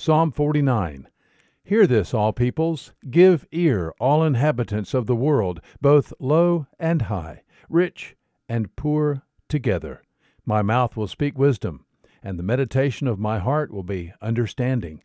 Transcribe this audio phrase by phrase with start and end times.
[0.00, 1.08] Psalm 49
[1.64, 2.92] Hear this, all peoples.
[3.10, 8.14] Give ear, all inhabitants of the world, both low and high, rich
[8.48, 10.04] and poor together.
[10.46, 11.84] My mouth will speak wisdom,
[12.22, 15.02] and the meditation of my heart will be understanding.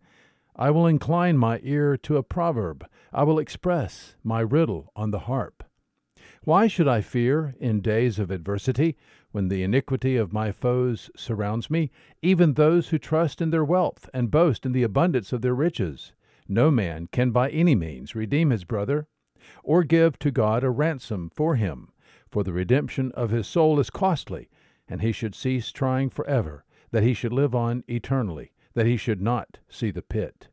[0.55, 2.85] I will incline my ear to a proverb.
[3.11, 5.63] I will express my riddle on the harp.
[6.45, 8.97] Why should I fear in days of adversity,
[9.31, 11.89] when the iniquity of my foes surrounds me,
[12.21, 16.11] even those who trust in their wealth and boast in the abundance of their riches?
[16.49, 19.07] No man can by any means redeem his brother,
[19.63, 21.93] or give to God a ransom for him,
[22.29, 24.49] for the redemption of his soul is costly,
[24.85, 29.21] and he should cease trying forever, that he should live on eternally, that he should
[29.21, 30.49] not see the pit.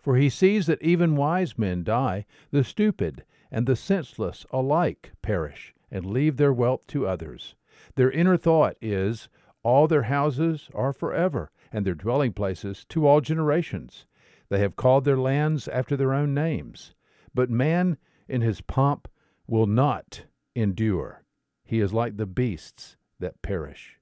[0.00, 5.74] For he sees that even wise men die, the stupid and the senseless alike perish,
[5.90, 7.54] and leave their wealth to others.
[7.94, 9.28] Their inner thought is,
[9.62, 14.06] All their houses are forever, and their dwelling places to all generations.
[14.48, 16.94] They have called their lands after their own names.
[17.34, 19.08] But man in his pomp
[19.46, 20.24] will not
[20.54, 21.24] endure.
[21.64, 23.98] He is like the beasts that perish.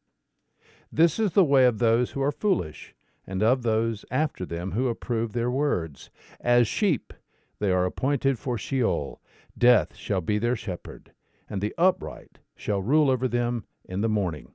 [0.92, 2.94] This is the way of those who are foolish,
[3.26, 6.10] and of those after them who approve their words.
[6.40, 7.12] As sheep
[7.58, 9.20] they are appointed for Sheol.
[9.56, 11.12] Death shall be their shepherd,
[11.48, 14.52] and the upright shall rule over them in the morning.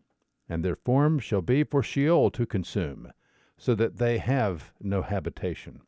[0.48, 3.12] And their form shall be for Sheol to consume,
[3.58, 5.82] so that they have no habitation.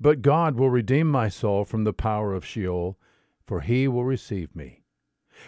[0.00, 2.98] But God will redeem my soul from the power of Sheol,
[3.46, 4.82] for he will receive me.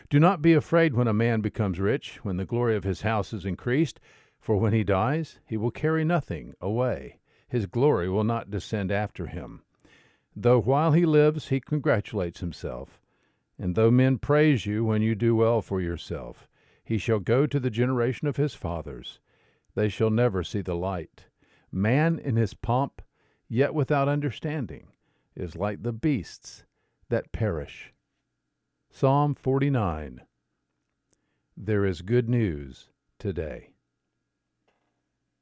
[0.09, 3.33] Do not be afraid when a man becomes rich, when the glory of his house
[3.33, 4.00] is increased,
[4.39, 7.19] for when he dies, he will carry nothing away.
[7.48, 9.62] His glory will not descend after him.
[10.41, 13.00] Though while he lives he congratulates himself,
[13.58, 16.48] and though men praise you when you do well for yourself,
[16.84, 19.19] he shall go to the generation of his fathers.
[19.75, 21.27] They shall never see the light.
[21.72, 23.03] Man in his pomp,
[23.48, 24.92] yet without understanding,
[25.34, 26.64] is like the beasts
[27.09, 27.93] that perish.
[28.93, 30.21] Psalm 49
[31.56, 33.72] There is good news today.